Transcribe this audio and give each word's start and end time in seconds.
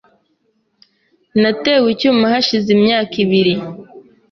Natewe 1.41 1.87
icyuma 1.95 2.25
hashize 2.33 2.67
imyaka 2.77 3.13
ibiri. 3.25 3.53